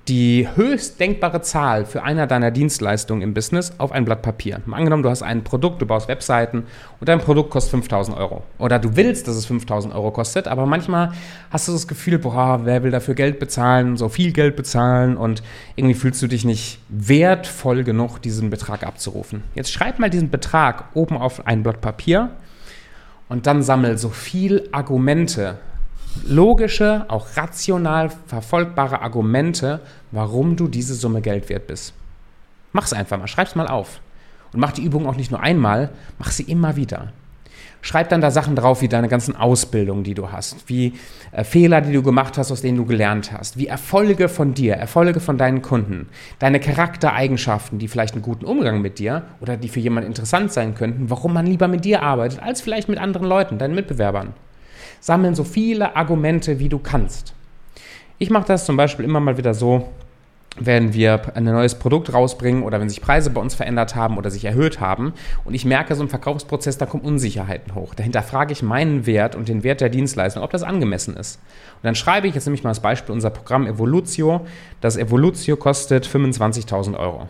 die 0.08 0.48
höchst 0.56 1.00
denkbare 1.00 1.42
Zahl 1.42 1.86
für 1.86 2.02
einer 2.02 2.26
deiner 2.26 2.50
Dienstleistungen 2.50 3.22
im 3.22 3.36
Business 3.36 3.74
auf 3.78 3.92
ein 3.92 4.06
Blatt 4.06 4.24
Papier. 4.24 4.62
Mal 4.66 4.78
angenommen, 4.78 5.04
du 5.04 5.10
hast 5.10 5.22
ein 5.22 5.44
Produkt, 5.44 5.80
du 5.80 5.86
baust 5.86 6.08
Webseiten 6.08 6.64
und 7.00 7.10
dein 7.10 7.20
Produkt 7.20 7.52
kostet 7.52 7.72
5000 7.72 8.18
Euro. 8.18 8.42
Oder 8.58 8.80
du 8.80 8.96
willst, 8.96 9.28
dass 9.28 9.36
es 9.36 9.46
5000 9.46 9.94
Euro 9.94 10.10
kostet, 10.10 10.48
aber 10.48 10.66
manchmal 10.66 11.12
hast 11.52 11.68
du 11.68 11.74
das 11.74 11.88
Gefühl, 11.88 12.18
boah, 12.18 12.62
wer 12.64 12.82
will 12.82 12.90
dafür 12.90 13.14
Geld 13.14 13.38
bezahlen, 13.38 13.98
so 13.98 14.10
viel 14.10 14.32
Geld 14.32 14.56
bezahlen 14.56 15.16
und 15.16 15.44
irgendwie 15.76 15.96
fühlst 15.96 16.24
du 16.24 16.28
dich 16.28 16.44
nicht 16.44 16.80
wertvoll 16.90 17.84
genug, 17.84 18.20
diesen 18.20 18.50
Betrag 18.50 18.84
abzurufen. 18.84 19.44
Jetzt 19.54 19.72
schreib 19.72 20.00
mal 20.00 20.10
diesen 20.10 20.32
Betrag 20.32 20.86
oben 20.96 21.18
auf 21.18 21.46
ein 21.46 21.62
Blatt 21.62 21.82
Papier 21.82 22.32
und 23.32 23.48
dann 23.48 23.64
sammel 23.64 23.98
so 23.98 24.10
viel 24.10 24.68
Argumente, 24.74 25.58
logische, 26.28 27.06
auch 27.08 27.38
rational 27.38 28.12
verfolgbare 28.28 29.02
Argumente, 29.02 29.80
warum 30.12 30.58
du 30.58 30.68
diese 30.68 30.96
Summe 30.96 31.22
Geld 31.22 31.48
wert 31.48 31.66
bist. 31.66 31.94
Mach's 32.74 32.92
einfach 32.92 33.18
mal, 33.18 33.28
schreib's 33.28 33.56
mal 33.56 33.68
auf. 33.68 34.02
Und 34.52 34.60
mach 34.60 34.74
die 34.74 34.84
Übung 34.84 35.08
auch 35.08 35.16
nicht 35.16 35.32
nur 35.32 35.40
einmal, 35.40 35.92
mach 36.20 36.30
sie 36.30 36.44
immer 36.44 36.76
wieder. 36.76 37.14
Schreib 37.82 38.10
dann 38.10 38.22
da 38.22 38.30
Sachen 38.30 38.56
drauf, 38.56 38.82
wie 38.82 38.88
deine 38.88 39.08
ganzen 39.08 39.36
Ausbildungen, 39.36 40.04
die 40.04 40.14
du 40.14 40.32
hast, 40.32 40.70
wie 40.70 40.94
äh, 41.32 41.44
Fehler, 41.44 41.82
die 41.82 41.94
du 41.94 42.04
gemacht 42.04 42.38
hast, 42.38 42.52
aus 42.52 42.62
denen 42.62 42.78
du 42.78 42.86
gelernt 42.86 43.32
hast, 43.32 43.58
wie 43.58 43.68
Erfolge 43.68 44.30
von 44.30 44.54
dir, 44.54 44.76
Erfolge 44.76 45.20
von 45.20 45.38
deinen 45.38 45.62
Kunden, 45.62 46.10
deine 46.40 46.60
Charaktereigenschaften, 46.60 47.80
die 47.80 47.88
vielleicht 47.88 48.14
einen 48.14 48.22
guten 48.24 48.46
Umgang 48.46 48.82
mit 48.82 49.00
dir 49.00 49.24
oder 49.40 49.58
die 49.58 49.70
für 49.70 49.80
jemanden 49.80 50.10
interessant 50.10 50.54
sein 50.54 50.76
könnten, 50.76 51.10
warum 51.10 51.34
man 51.34 51.48
lieber 51.48 51.68
mit 51.68 51.84
dir 51.84 52.04
arbeitet, 52.04 52.42
als 52.42 52.62
vielleicht 52.62 52.88
mit 52.88 53.00
anderen 53.00 53.28
Leuten, 53.28 53.58
deinen 53.58 53.76
Mitbewerbern. 53.76 54.34
Sammeln 55.00 55.34
so 55.34 55.44
viele 55.44 55.96
Argumente, 55.96 56.60
wie 56.60 56.70
du 56.70 56.78
kannst. 56.78 57.34
Ich 58.20 58.30
mache 58.30 58.46
das 58.46 58.66
zum 58.66 58.78
Beispiel 58.78 59.06
immer 59.06 59.20
mal 59.20 59.38
wieder 59.38 59.56
so, 59.56 59.90
wenn 60.60 60.94
wir 60.94 61.36
ein 61.36 61.46
neues 61.46 61.76
Produkt 61.76 62.14
rausbringen 62.14 62.64
oder 62.64 62.82
wenn 62.82 62.90
sich 62.90 63.02
Preise 63.02 63.30
bei 63.30 63.40
uns 63.40 63.56
verändert 63.56 63.96
haben 63.96 64.18
oder 64.18 64.30
sich 64.30 64.44
erhöht 64.44 64.80
haben 64.80 65.14
und 65.46 65.54
ich 65.54 65.64
merke 65.64 65.96
so 65.96 66.04
im 66.04 66.10
Verkaufsprozess, 66.10 66.78
da 66.78 66.86
kommen 66.86 67.04
Unsicherheiten 67.04 67.74
hoch. 67.74 67.94
Dahinter 67.94 68.22
frage 68.22 68.52
ich 68.52 68.62
meinen 68.62 69.06
Wert 69.06 69.36
und 69.36 69.48
den 69.48 69.64
Wert 69.64 69.82
der 69.82 69.90
Dienstleistung, 69.90 70.44
ob 70.44 70.52
das 70.52 70.64
angemessen 70.64 71.16
ist. 71.16 71.38
Und 71.76 71.86
dann 71.86 71.96
schreibe 71.96 72.28
ich 72.28 72.36
jetzt 72.36 72.46
nämlich 72.46 72.64
mal 72.64 72.70
als 72.70 72.82
Beispiel 72.82 73.14
unser 73.14 73.30
Programm 73.30 73.66
Evolutio. 73.66 74.46
Das 74.82 74.98
Evolutio 74.98 75.56
kostet 75.56 76.06
25.000 76.06 77.00
Euro. 77.00 77.30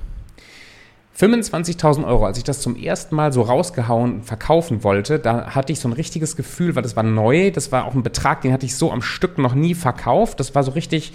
25.000 1.21 2.07
Euro, 2.07 2.25
als 2.25 2.39
ich 2.39 2.43
das 2.43 2.61
zum 2.61 2.75
ersten 2.75 3.15
Mal 3.15 3.31
so 3.31 3.43
rausgehauen 3.43 4.23
verkaufen 4.23 4.83
wollte, 4.83 5.19
da 5.19 5.53
hatte 5.53 5.71
ich 5.71 5.79
so 5.79 5.87
ein 5.87 5.93
richtiges 5.93 6.35
Gefühl, 6.35 6.75
weil 6.75 6.81
das 6.81 6.95
war 6.95 7.03
neu, 7.03 7.51
das 7.51 7.71
war 7.71 7.85
auch 7.85 7.93
ein 7.93 8.01
Betrag, 8.01 8.41
den 8.41 8.53
hatte 8.53 8.65
ich 8.65 8.75
so 8.75 8.91
am 8.91 9.03
Stück 9.03 9.37
noch 9.37 9.53
nie 9.53 9.75
verkauft. 9.75 10.39
Das 10.39 10.55
war 10.55 10.63
so 10.63 10.71
richtig, 10.71 11.13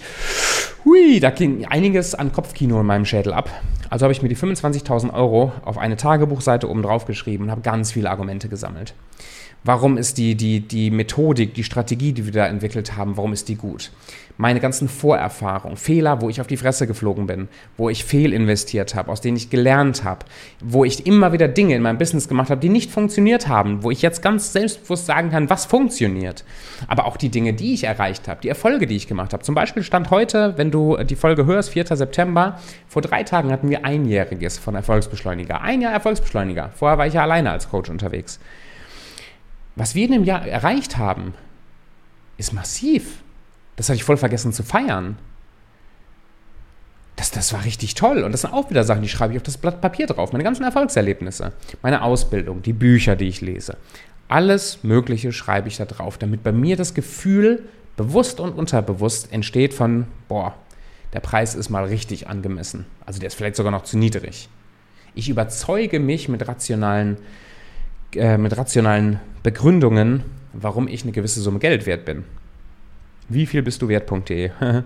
hui, 0.87 1.19
da 1.19 1.31
ging 1.31 1.65
einiges 1.65 2.15
an 2.15 2.31
Kopfkino 2.31 2.79
in 2.79 2.85
meinem 2.85 3.03
Schädel 3.03 3.33
ab. 3.33 3.49
Also 3.89 4.03
habe 4.03 4.13
ich 4.13 4.21
mir 4.21 4.29
die 4.29 4.37
25.000 4.37 5.13
Euro 5.13 5.51
auf 5.65 5.77
eine 5.77 5.97
Tagebuchseite 5.97 6.69
oben 6.69 6.81
drauf 6.81 7.05
geschrieben 7.05 7.45
und 7.45 7.51
habe 7.51 7.61
ganz 7.61 7.91
viele 7.91 8.09
Argumente 8.09 8.47
gesammelt. 8.47 8.93
Warum 9.63 9.97
ist 9.97 10.17
die, 10.17 10.35
die, 10.35 10.61
die 10.61 10.91
Methodik, 10.91 11.53
die 11.53 11.63
Strategie, 11.63 12.13
die 12.13 12.25
wir 12.25 12.31
da 12.31 12.45
entwickelt 12.47 12.95
haben, 12.95 13.17
warum 13.17 13.33
ist 13.33 13.49
die 13.49 13.55
gut? 13.55 13.91
Meine 14.37 14.59
ganzen 14.59 14.87
Vorerfahrungen, 14.87 15.77
Fehler, 15.77 16.21
wo 16.21 16.29
ich 16.29 16.39
auf 16.39 16.47
die 16.47 16.57
Fresse 16.57 16.85
geflogen 16.85 17.25
bin, 17.25 17.47
wo 17.75 17.89
ich 17.89 18.05
fehlinvestiert 18.05 18.93
habe, 18.93 19.11
aus 19.11 19.19
denen 19.19 19.35
ich 19.35 19.49
gelernt 19.49 20.03
habe, 20.03 20.25
wo 20.63 20.85
ich 20.85 21.07
immer 21.07 21.33
wieder 21.33 21.47
Dinge 21.47 21.75
in 21.75 21.81
meinem 21.81 21.97
Business 21.97 22.27
gemacht 22.27 22.51
habe, 22.51 22.61
die 22.61 22.69
nicht 22.69 22.91
funktioniert 22.91 23.47
haben, 23.47 23.81
wo 23.81 23.89
ich 23.89 24.03
jetzt 24.03 24.21
ganz 24.21 24.53
selbstbewusst 24.53 25.07
sagen 25.07 25.31
kann, 25.31 25.49
was 25.49 25.65
funktioniert. 25.65 26.45
Aber 26.87 27.05
auch 27.05 27.17
die 27.17 27.29
Dinge, 27.29 27.53
die 27.53 27.73
ich 27.73 27.85
erreicht 27.85 28.27
habe, 28.27 28.41
die 28.41 28.49
Erfolge, 28.49 28.85
die 28.85 28.95
ich 28.95 29.07
gemacht 29.07 29.33
habe. 29.33 29.43
Zum 29.43 29.55
Beispiel 29.55 29.81
stand 29.81 30.11
heute, 30.11 30.53
wenn 30.57 30.69
du 30.69 30.97
die 31.03 31.15
Folge 31.15 31.47
hörst, 31.47 31.71
4. 31.71 31.87
September, 31.87 32.59
vor 32.87 33.01
drei 33.01 33.23
Tagen 33.23 33.51
hatten 33.51 33.69
wir 33.69 33.83
einjähriges 33.83 34.59
von 34.59 34.75
Erfolgsbeschleuniger. 34.75 35.61
Ein 35.61 35.81
Jahr 35.81 35.93
Erfolgsbeschleuniger. 35.93 36.69
Vorher 36.75 36.99
war 36.99 37.07
ich 37.07 37.15
ja 37.15 37.23
alleine 37.23 37.51
als 37.51 37.69
Coach 37.69 37.89
unterwegs. 37.89 38.39
Was 39.77 39.93
wir 39.93 40.05
in 40.05 40.11
dem 40.11 40.23
Jahr 40.23 40.45
erreicht 40.45 40.97
haben, 40.97 41.35
ist 42.37 42.51
massiv. 42.51 43.21
Das 43.75 43.87
hatte 43.87 43.97
ich 43.97 44.03
voll 44.03 44.17
vergessen 44.17 44.51
zu 44.51 44.63
feiern. 44.63 45.17
Das, 47.15 47.29
das 47.29 47.53
war 47.53 47.63
richtig 47.63 47.93
toll. 47.93 48.23
Und 48.23 48.31
das 48.31 48.41
sind 48.41 48.53
auch 48.53 48.71
wieder 48.71 48.83
Sachen, 48.83 49.03
die 49.03 49.07
schreibe 49.07 49.33
ich 49.33 49.37
auf 49.37 49.43
das 49.43 49.59
Blatt 49.59 49.79
Papier 49.79 50.07
drauf. 50.07 50.31
Meine 50.31 50.43
ganzen 50.43 50.63
Erfolgserlebnisse, 50.63 51.53
meine 51.83 52.01
Ausbildung, 52.01 52.63
die 52.63 52.73
Bücher, 52.73 53.15
die 53.15 53.27
ich 53.27 53.41
lese. 53.41 53.77
Alles 54.27 54.83
Mögliche 54.83 55.31
schreibe 55.31 55.67
ich 55.67 55.77
da 55.77 55.85
drauf, 55.85 56.17
damit 56.17 56.43
bei 56.43 56.51
mir 56.51 56.75
das 56.75 56.95
Gefühl, 56.95 57.63
bewusst 57.95 58.39
und 58.39 58.53
unterbewusst, 58.53 59.31
entsteht 59.31 59.75
von, 59.75 60.07
boah, 60.27 60.55
der 61.13 61.19
Preis 61.19 61.53
ist 61.53 61.69
mal 61.69 61.85
richtig 61.85 62.27
angemessen. 62.27 62.87
Also 63.05 63.19
der 63.19 63.27
ist 63.27 63.35
vielleicht 63.35 63.55
sogar 63.55 63.71
noch 63.71 63.83
zu 63.83 63.97
niedrig. 63.97 64.49
Ich 65.13 65.29
überzeuge 65.29 65.99
mich 65.99 66.29
mit 66.29 66.47
rationalen 66.47 67.17
äh, 68.15 68.37
mit 68.37 68.57
rationalen 68.57 69.19
Begründungen, 69.43 70.23
warum 70.53 70.87
ich 70.87 71.03
eine 71.03 71.11
gewisse 71.11 71.41
Summe 71.41 71.59
Geld 71.59 71.85
wert 71.85 72.05
bin. 72.05 72.23
Wie 73.29 73.45
viel 73.45 73.61
bist 73.61 73.81
du 73.81 73.87
wert.de? 73.87 74.51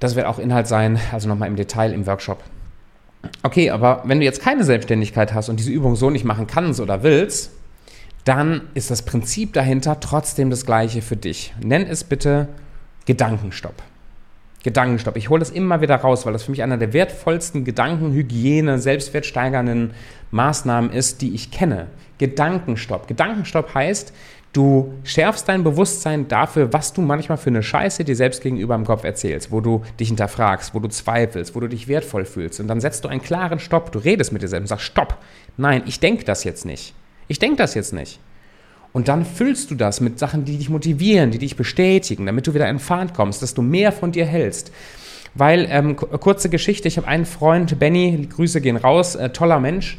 das 0.00 0.14
wird 0.14 0.26
auch 0.26 0.38
Inhalt 0.38 0.66
sein, 0.66 0.98
also 1.12 1.28
nochmal 1.28 1.48
im 1.48 1.56
Detail 1.56 1.92
im 1.92 2.06
Workshop. 2.06 2.42
Okay, 3.42 3.70
aber 3.70 4.02
wenn 4.04 4.20
du 4.20 4.24
jetzt 4.24 4.42
keine 4.42 4.64
Selbstständigkeit 4.64 5.34
hast 5.34 5.48
und 5.48 5.58
diese 5.58 5.70
Übung 5.70 5.96
so 5.96 6.10
nicht 6.10 6.24
machen 6.24 6.46
kannst 6.46 6.80
oder 6.80 7.02
willst, 7.02 7.50
dann 8.24 8.62
ist 8.74 8.90
das 8.90 9.02
Prinzip 9.02 9.54
dahinter 9.54 10.00
trotzdem 10.00 10.50
das 10.50 10.66
gleiche 10.66 11.02
für 11.02 11.16
dich. 11.16 11.54
Nenn 11.62 11.86
es 11.86 12.04
bitte 12.04 12.48
Gedankenstopp. 13.06 13.82
Gedankenstopp. 14.68 15.16
Ich 15.16 15.30
hole 15.30 15.38
das 15.38 15.48
immer 15.48 15.80
wieder 15.80 15.96
raus, 15.96 16.26
weil 16.26 16.34
das 16.34 16.42
für 16.42 16.50
mich 16.50 16.62
einer 16.62 16.76
der 16.76 16.92
wertvollsten 16.92 17.64
Gedankenhygiene, 17.64 18.78
selbstwertsteigernden 18.78 19.92
Maßnahmen 20.30 20.92
ist, 20.92 21.22
die 21.22 21.34
ich 21.34 21.50
kenne. 21.50 21.86
Gedankenstopp. 22.18 23.08
Gedankenstopp 23.08 23.72
heißt, 23.72 24.12
du 24.52 24.92
schärfst 25.04 25.48
dein 25.48 25.64
Bewusstsein 25.64 26.28
dafür, 26.28 26.70
was 26.74 26.92
du 26.92 27.00
manchmal 27.00 27.38
für 27.38 27.48
eine 27.48 27.62
Scheiße 27.62 28.04
dir 28.04 28.14
selbst 28.14 28.42
gegenüber 28.42 28.74
im 28.74 28.84
Kopf 28.84 29.04
erzählst, 29.04 29.50
wo 29.50 29.62
du 29.62 29.80
dich 29.98 30.08
hinterfragst, 30.08 30.74
wo 30.74 30.80
du 30.80 30.88
zweifelst, 30.88 31.54
wo 31.54 31.60
du 31.60 31.68
dich 31.68 31.88
wertvoll 31.88 32.26
fühlst. 32.26 32.60
Und 32.60 32.68
dann 32.68 32.82
setzt 32.82 33.04
du 33.04 33.08
einen 33.08 33.22
klaren 33.22 33.60
Stopp. 33.60 33.90
Du 33.92 34.00
redest 34.00 34.34
mit 34.34 34.42
dir 34.42 34.48
selbst 34.48 34.64
und 34.64 34.68
sagst, 34.68 34.84
Stopp. 34.84 35.16
Nein, 35.56 35.84
ich 35.86 35.98
denke 35.98 36.24
das 36.24 36.44
jetzt 36.44 36.66
nicht. 36.66 36.94
Ich 37.26 37.38
denke 37.38 37.56
das 37.56 37.72
jetzt 37.74 37.94
nicht. 37.94 38.20
Und 38.92 39.08
dann 39.08 39.24
füllst 39.24 39.70
du 39.70 39.74
das 39.74 40.00
mit 40.00 40.18
Sachen, 40.18 40.44
die 40.44 40.56
dich 40.56 40.70
motivieren, 40.70 41.30
die 41.30 41.38
dich 41.38 41.56
bestätigen, 41.56 42.26
damit 42.26 42.46
du 42.46 42.54
wieder 42.54 42.68
in 42.68 42.78
Fahrt 42.78 43.14
kommst, 43.14 43.42
dass 43.42 43.54
du 43.54 43.62
mehr 43.62 43.92
von 43.92 44.12
dir 44.12 44.26
hältst. 44.26 44.72
Weil, 45.34 45.68
ähm, 45.70 45.96
kurze 45.96 46.48
Geschichte, 46.48 46.88
ich 46.88 46.96
habe 46.96 47.06
einen 47.06 47.26
Freund, 47.26 47.78
Benny, 47.78 48.28
Grüße 48.30 48.60
gehen 48.60 48.76
raus, 48.76 49.14
äh, 49.14 49.30
toller 49.30 49.60
Mensch. 49.60 49.98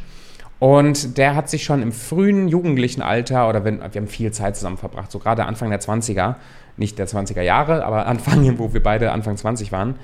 Und 0.60 1.18
der 1.18 1.36
hat 1.36 1.50
sich 1.50 1.64
schon 1.64 1.82
im 1.82 1.94
frühen 1.94 2.50
jugendlichen 2.50 3.02
Alter, 3.02 3.48
oder 3.48 3.64
wenn, 3.64 3.80
wir 3.80 3.86
haben 3.86 4.08
viel 4.08 4.32
Zeit 4.32 4.58
zusammen 4.58 4.78
verbracht, 4.78 5.12
so 5.12 5.20
gerade 5.20 5.46
Anfang 5.46 5.70
der 5.70 5.80
20er, 5.80 6.36
nicht 6.76 7.00
der 7.00 7.08
20er 7.08 7.42
Jahre, 7.42 7.86
aber 7.86 8.08
Anfang, 8.08 8.60
wo 8.60 8.74
wir 8.74 8.84
beide 8.84 9.12
Anfang 9.12 9.38
20 9.38 9.72
waren, 9.72 9.96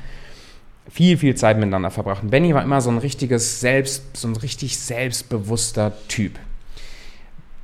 viel, 0.89 1.17
viel 1.17 1.35
Zeit 1.35 1.57
miteinander 1.57 1.91
verbracht. 1.91 2.23
Und 2.23 2.29
Benny 2.29 2.53
war 2.53 2.63
immer 2.63 2.79
so 2.79 2.89
ein 2.89 2.99
richtiges 2.99 3.59
Selbst, 3.59 4.15
so 4.15 4.27
ein 4.27 4.35
richtig 4.37 4.77
selbstbewusster 4.77 5.93
Typ. 6.07 6.39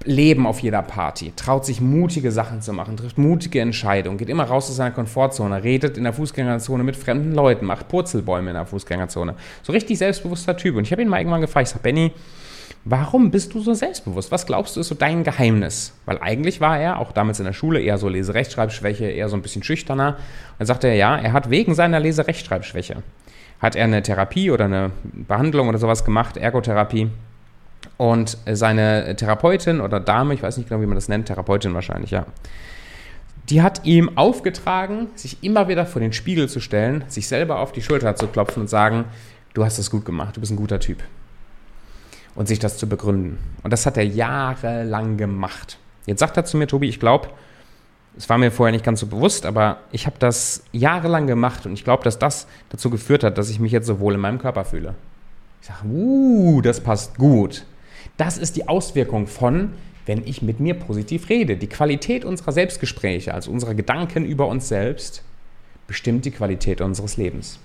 Leben 0.05 0.47
auf 0.47 0.59
jeder 0.59 0.81
Party, 0.81 1.33
traut 1.35 1.65
sich 1.65 1.81
mutige 1.81 2.31
Sachen 2.31 2.61
zu 2.61 2.73
machen, 2.73 2.97
trifft 2.97 3.17
mutige 3.17 3.61
Entscheidungen, 3.61 4.17
geht 4.17 4.29
immer 4.29 4.43
raus 4.43 4.69
aus 4.69 4.75
seiner 4.75 4.91
Komfortzone, 4.91 5.63
redet 5.63 5.97
in 5.97 6.03
der 6.03 6.13
Fußgängerzone 6.13 6.83
mit 6.83 6.95
fremden 6.95 7.33
Leuten, 7.33 7.65
macht 7.65 7.87
Purzelbäume 7.87 8.49
in 8.49 8.55
der 8.55 8.65
Fußgängerzone. 8.65 9.35
So 9.63 9.71
richtig 9.73 9.97
selbstbewusster 9.97 10.57
Typ. 10.57 10.75
Und 10.75 10.83
ich 10.83 10.91
habe 10.91 11.01
ihn 11.01 11.07
mal 11.07 11.19
irgendwann 11.19 11.41
gefragt, 11.41 11.67
ich 11.67 11.71
sage, 11.71 11.83
Benny, 11.83 12.11
warum 12.85 13.31
bist 13.31 13.53
du 13.53 13.61
so 13.61 13.73
selbstbewusst? 13.73 14.31
Was 14.31 14.45
glaubst 14.45 14.75
du 14.75 14.79
ist 14.79 14.87
so 14.87 14.95
dein 14.95 15.23
Geheimnis? 15.23 15.93
Weil 16.05 16.17
eigentlich 16.19 16.61
war 16.61 16.79
er, 16.79 16.99
auch 16.99 17.11
damals 17.11 17.39
in 17.39 17.45
der 17.45 17.53
Schule, 17.53 17.79
eher 17.81 17.97
so 17.97 18.09
Leserechtschreibschwäche, 18.09 19.05
eher 19.05 19.29
so 19.29 19.35
ein 19.35 19.41
bisschen 19.41 19.63
schüchterner. 19.63 20.17
Dann 20.57 20.67
sagte 20.67 20.87
er, 20.87 20.95
ja, 20.95 21.17
er 21.17 21.33
hat 21.33 21.49
wegen 21.49 21.75
seiner 21.75 21.99
Leserechtschreibschwäche, 21.99 23.03
hat 23.59 23.75
er 23.75 23.85
eine 23.85 24.01
Therapie 24.01 24.51
oder 24.51 24.65
eine 24.65 24.91
Behandlung 25.03 25.69
oder 25.69 25.77
sowas 25.77 26.03
gemacht, 26.05 26.37
Ergotherapie, 26.37 27.09
und 28.01 28.35
seine 28.51 29.15
Therapeutin 29.15 29.79
oder 29.79 29.99
Dame, 29.99 30.33
ich 30.33 30.41
weiß 30.41 30.57
nicht 30.57 30.67
genau, 30.67 30.81
wie 30.81 30.87
man 30.87 30.95
das 30.95 31.07
nennt, 31.07 31.27
Therapeutin 31.27 31.75
wahrscheinlich, 31.75 32.09
ja. 32.09 32.25
Die 33.47 33.61
hat 33.61 33.85
ihm 33.85 34.17
aufgetragen, 34.17 35.09
sich 35.13 35.43
immer 35.43 35.67
wieder 35.67 35.85
vor 35.85 36.01
den 36.01 36.11
Spiegel 36.11 36.49
zu 36.49 36.59
stellen, 36.61 37.03
sich 37.09 37.27
selber 37.27 37.59
auf 37.59 37.73
die 37.73 37.83
Schulter 37.83 38.15
zu 38.15 38.25
klopfen 38.25 38.61
und 38.63 38.69
sagen, 38.69 39.05
du 39.53 39.63
hast 39.63 39.77
das 39.77 39.91
gut 39.91 40.03
gemacht, 40.03 40.35
du 40.35 40.39
bist 40.39 40.51
ein 40.51 40.55
guter 40.55 40.79
Typ. 40.79 40.97
Und 42.33 42.47
sich 42.47 42.57
das 42.57 42.79
zu 42.79 42.89
begründen. 42.89 43.37
Und 43.61 43.71
das 43.71 43.85
hat 43.85 43.97
er 43.97 44.05
jahrelang 44.05 45.17
gemacht. 45.17 45.77
Jetzt 46.07 46.21
sagt 46.21 46.37
er 46.37 46.43
zu 46.43 46.57
mir, 46.57 46.65
Tobi, 46.65 46.89
ich 46.89 46.99
glaube, 46.99 47.29
es 48.17 48.27
war 48.29 48.39
mir 48.39 48.49
vorher 48.49 48.71
nicht 48.71 48.83
ganz 48.83 48.99
so 49.01 49.05
bewusst, 49.05 49.45
aber 49.45 49.77
ich 49.91 50.07
habe 50.07 50.15
das 50.17 50.63
jahrelang 50.71 51.27
gemacht 51.27 51.67
und 51.67 51.73
ich 51.73 51.83
glaube, 51.83 52.03
dass 52.03 52.17
das 52.17 52.47
dazu 52.69 52.89
geführt 52.89 53.23
hat, 53.23 53.37
dass 53.37 53.51
ich 53.51 53.59
mich 53.59 53.71
jetzt 53.71 53.85
so 53.85 53.99
wohl 53.99 54.15
in 54.15 54.19
meinem 54.21 54.39
Körper 54.39 54.65
fühle. 54.65 54.95
Ich 55.61 55.67
sage, 55.67 55.85
uh, 55.85 56.61
das 56.63 56.81
passt 56.81 57.19
gut. 57.19 57.63
Das 58.17 58.37
ist 58.37 58.55
die 58.55 58.67
Auswirkung 58.67 59.27
von, 59.27 59.73
wenn 60.05 60.25
ich 60.25 60.41
mit 60.41 60.59
mir 60.59 60.73
positiv 60.73 61.29
rede. 61.29 61.57
Die 61.57 61.67
Qualität 61.67 62.25
unserer 62.25 62.51
Selbstgespräche, 62.51 63.33
also 63.33 63.51
unserer 63.51 63.75
Gedanken 63.75 64.25
über 64.25 64.47
uns 64.47 64.67
selbst, 64.67 65.23
bestimmt 65.87 66.25
die 66.25 66.31
Qualität 66.31 66.81
unseres 66.81 67.17
Lebens. 67.17 67.59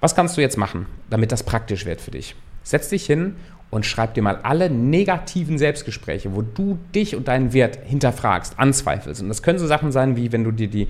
Was 0.00 0.14
kannst 0.14 0.36
du 0.36 0.40
jetzt 0.40 0.56
machen, 0.56 0.86
damit 1.10 1.32
das 1.32 1.42
praktisch 1.42 1.86
wird 1.86 2.00
für 2.00 2.10
dich? 2.10 2.34
Setz 2.62 2.88
dich 2.88 3.06
hin 3.06 3.36
und 3.70 3.86
schreib 3.86 4.14
dir 4.14 4.22
mal 4.22 4.40
alle 4.42 4.68
negativen 4.68 5.58
Selbstgespräche, 5.58 6.34
wo 6.34 6.42
du 6.42 6.78
dich 6.94 7.16
und 7.16 7.28
deinen 7.28 7.52
Wert 7.52 7.78
hinterfragst, 7.86 8.58
anzweifelst. 8.58 9.22
Und 9.22 9.28
das 9.28 9.42
können 9.42 9.58
so 9.58 9.66
Sachen 9.66 9.92
sein, 9.92 10.16
wie 10.16 10.32
wenn 10.32 10.44
du 10.44 10.50
dir 10.50 10.68
die, 10.68 10.88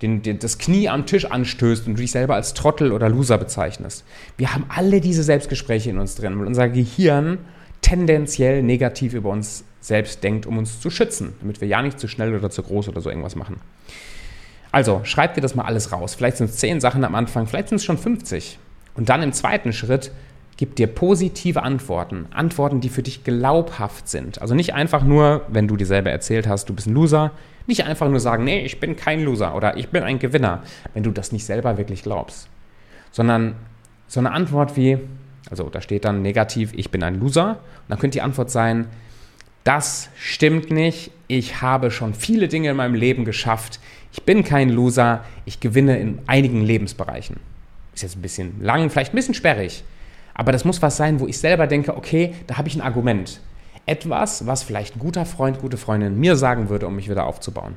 den, 0.00 0.22
den, 0.22 0.38
das 0.38 0.58
Knie 0.58 0.88
am 0.88 1.06
Tisch 1.06 1.26
anstößt 1.26 1.86
und 1.86 1.94
du 1.94 2.00
dich 2.00 2.10
selber 2.10 2.34
als 2.34 2.54
Trottel 2.54 2.92
oder 2.92 3.08
Loser 3.08 3.38
bezeichnest. 3.38 4.04
Wir 4.36 4.54
haben 4.54 4.64
alle 4.68 5.00
diese 5.00 5.22
Selbstgespräche 5.22 5.90
in 5.90 5.98
uns 5.98 6.14
drin, 6.14 6.38
weil 6.38 6.46
unser 6.46 6.68
Gehirn 6.68 7.38
tendenziell 7.82 8.62
negativ 8.62 9.12
über 9.12 9.28
uns 9.28 9.64
selbst 9.80 10.24
denkt, 10.24 10.46
um 10.46 10.56
uns 10.58 10.80
zu 10.80 10.88
schützen, 10.88 11.34
damit 11.40 11.60
wir 11.60 11.68
ja 11.68 11.82
nicht 11.82 12.00
zu 12.00 12.08
schnell 12.08 12.34
oder 12.34 12.50
zu 12.50 12.62
groß 12.62 12.88
oder 12.88 13.00
so 13.00 13.10
irgendwas 13.10 13.36
machen. 13.36 13.60
Also, 14.70 15.02
schreib 15.04 15.34
dir 15.34 15.42
das 15.42 15.54
mal 15.54 15.64
alles 15.64 15.92
raus. 15.92 16.14
Vielleicht 16.14 16.38
sind 16.38 16.48
es 16.48 16.56
10 16.56 16.80
Sachen 16.80 17.04
am 17.04 17.14
Anfang, 17.14 17.46
vielleicht 17.46 17.68
sind 17.68 17.76
es 17.76 17.84
schon 17.84 17.98
50. 17.98 18.58
Und 18.94 19.10
dann 19.10 19.22
im 19.22 19.32
zweiten 19.32 19.72
Schritt 19.72 20.12
gib 20.56 20.76
dir 20.76 20.86
positive 20.86 21.62
Antworten. 21.62 22.26
Antworten, 22.30 22.80
die 22.80 22.88
für 22.88 23.02
dich 23.02 23.24
glaubhaft 23.24 24.08
sind. 24.08 24.40
Also 24.40 24.54
nicht 24.54 24.74
einfach 24.74 25.02
nur, 25.02 25.42
wenn 25.48 25.68
du 25.68 25.76
dir 25.76 25.86
selber 25.86 26.10
erzählt 26.10 26.46
hast, 26.46 26.68
du 26.68 26.74
bist 26.74 26.86
ein 26.86 26.94
Loser, 26.94 27.32
nicht 27.66 27.84
einfach 27.84 28.08
nur 28.08 28.20
sagen, 28.20 28.44
nee, 28.44 28.64
ich 28.64 28.80
bin 28.80 28.96
kein 28.96 29.24
Loser 29.24 29.54
oder 29.54 29.76
ich 29.76 29.88
bin 29.88 30.02
ein 30.02 30.18
Gewinner, 30.18 30.62
wenn 30.94 31.02
du 31.02 31.10
das 31.10 31.32
nicht 31.32 31.44
selber 31.44 31.78
wirklich 31.78 32.02
glaubst. 32.02 32.48
Sondern 33.10 33.56
so 34.08 34.20
eine 34.20 34.32
Antwort 34.32 34.76
wie, 34.76 34.98
also 35.50 35.68
da 35.68 35.80
steht 35.80 36.04
dann 36.04 36.22
negativ, 36.22 36.72
ich 36.74 36.90
bin 36.90 37.02
ein 37.02 37.18
Loser. 37.18 37.50
Und 37.50 37.90
dann 37.90 37.98
könnte 37.98 38.16
die 38.16 38.22
Antwort 38.22 38.50
sein, 38.50 38.86
das 39.64 40.08
stimmt 40.16 40.70
nicht, 40.70 41.12
ich 41.28 41.62
habe 41.62 41.90
schon 41.90 42.14
viele 42.14 42.48
Dinge 42.48 42.70
in 42.70 42.76
meinem 42.76 42.94
Leben 42.94 43.24
geschafft, 43.24 43.78
ich 44.12 44.24
bin 44.24 44.44
kein 44.44 44.68
Loser, 44.68 45.24
ich 45.44 45.60
gewinne 45.60 45.98
in 45.98 46.18
einigen 46.26 46.62
Lebensbereichen. 46.62 47.36
Ist 47.94 48.02
jetzt 48.02 48.16
ein 48.16 48.22
bisschen 48.22 48.62
lang, 48.62 48.90
vielleicht 48.90 49.12
ein 49.12 49.16
bisschen 49.16 49.34
sperrig, 49.34 49.84
aber 50.34 50.52
das 50.52 50.64
muss 50.64 50.82
was 50.82 50.96
sein, 50.96 51.20
wo 51.20 51.26
ich 51.26 51.38
selber 51.38 51.66
denke, 51.66 51.96
okay, 51.96 52.34
da 52.46 52.56
habe 52.56 52.68
ich 52.68 52.74
ein 52.74 52.80
Argument. 52.80 53.40
Etwas, 53.86 54.46
was 54.46 54.62
vielleicht 54.62 54.96
ein 54.96 55.00
guter 55.00 55.26
Freund, 55.26 55.60
gute 55.60 55.76
Freundin 55.76 56.18
mir 56.18 56.36
sagen 56.36 56.68
würde, 56.68 56.86
um 56.86 56.96
mich 56.96 57.10
wieder 57.10 57.26
aufzubauen. 57.26 57.76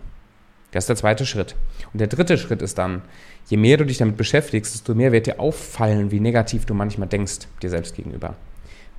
Das 0.76 0.84
ist 0.84 0.90
der 0.90 0.98
zweite 0.98 1.26
Schritt. 1.26 1.56
Und 1.94 2.02
der 2.02 2.08
dritte 2.08 2.38
Schritt 2.38 2.62
ist 2.62 2.78
dann, 2.78 3.02
je 3.48 3.56
mehr 3.56 3.78
du 3.78 3.86
dich 3.86 3.98
damit 3.98 4.18
beschäftigst, 4.18 4.74
desto 4.74 4.94
mehr 4.94 5.14
wird 5.14 5.26
dir 5.26 5.40
auffallen, 5.40 6.12
wie 6.12 6.20
negativ 6.20 6.66
du 6.66 6.74
manchmal 6.74 7.08
denkst 7.08 7.48
dir 7.62 7.70
selbst 7.70 7.96
gegenüber. 7.96 8.36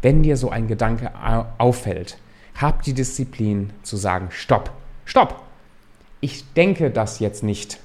Wenn 0.01 0.23
dir 0.23 0.39
so 0.39 0.49
ein 0.49 0.69
Gedanke 0.69 1.13
auffällt, 1.59 2.17
hab 2.55 2.83
die 2.83 2.95
Disziplin 2.95 3.75
zu 3.83 3.99
sagen, 3.99 4.29
stopp, 4.31 4.71
stopp. 5.05 5.43
Ich 6.23 6.51
denke 6.55 6.91
das 6.91 7.19
jetzt 7.19 7.43
nicht. 7.43 7.79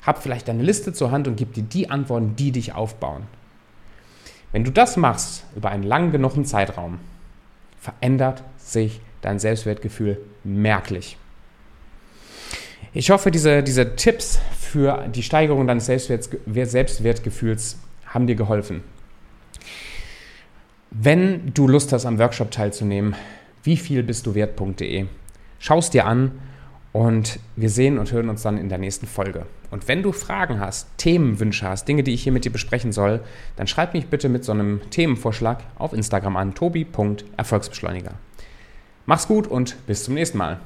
Hab 0.00 0.22
vielleicht 0.22 0.48
eine 0.48 0.62
Liste 0.62 0.94
zur 0.94 1.10
Hand 1.10 1.28
und 1.28 1.36
gib 1.36 1.52
dir 1.52 1.64
die 1.64 1.90
Antworten, 1.90 2.36
die 2.36 2.50
dich 2.50 2.72
aufbauen. 2.72 3.24
Wenn 4.52 4.64
du 4.64 4.72
das 4.72 4.96
machst 4.96 5.44
über 5.54 5.68
einen 5.68 5.82
lang 5.82 6.12
genugen 6.12 6.46
Zeitraum, 6.46 6.98
verändert 7.78 8.42
sich 8.56 9.02
dein 9.20 9.38
Selbstwertgefühl 9.38 10.18
merklich. 10.44 11.18
Ich 12.96 13.10
hoffe, 13.10 13.32
diese, 13.32 13.64
diese 13.64 13.96
Tipps 13.96 14.38
für 14.56 15.08
die 15.08 15.24
Steigerung 15.24 15.66
deines 15.66 15.86
Selbstwertgefühls 15.86 17.76
haben 18.06 18.28
dir 18.28 18.36
geholfen. 18.36 18.84
Wenn 20.92 21.52
du 21.52 21.66
Lust 21.66 21.92
hast, 21.92 22.06
am 22.06 22.20
Workshop 22.20 22.52
teilzunehmen, 22.52 23.16
wie 23.64 23.76
viel 23.76 24.04
bist 24.04 24.26
du 24.26 24.36
wert.de, 24.36 25.06
schau 25.58 25.78
es 25.80 25.90
dir 25.90 26.06
an 26.06 26.38
und 26.92 27.40
wir 27.56 27.68
sehen 27.68 27.98
und 27.98 28.12
hören 28.12 28.28
uns 28.28 28.42
dann 28.42 28.58
in 28.58 28.68
der 28.68 28.78
nächsten 28.78 29.08
Folge. 29.08 29.46
Und 29.72 29.88
wenn 29.88 30.04
du 30.04 30.12
Fragen 30.12 30.60
hast, 30.60 30.86
Themenwünsche 30.96 31.68
hast, 31.68 31.88
Dinge, 31.88 32.04
die 32.04 32.14
ich 32.14 32.22
hier 32.22 32.30
mit 32.30 32.44
dir 32.44 32.52
besprechen 32.52 32.92
soll, 32.92 33.22
dann 33.56 33.66
schreib 33.66 33.94
mich 33.94 34.06
bitte 34.06 34.28
mit 34.28 34.44
so 34.44 34.52
einem 34.52 34.80
Themenvorschlag 34.90 35.64
auf 35.78 35.94
Instagram 35.94 36.36
an 36.36 36.54
tobi.erfolgsbeschleuniger. 36.54 38.12
Mach's 39.04 39.26
gut 39.26 39.48
und 39.48 39.84
bis 39.88 40.04
zum 40.04 40.14
nächsten 40.14 40.38
Mal. 40.38 40.60